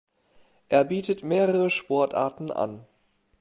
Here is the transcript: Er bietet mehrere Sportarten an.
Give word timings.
Er 0.67 0.83
bietet 0.83 1.21
mehrere 1.21 1.69
Sportarten 1.69 2.49
an. 2.51 2.87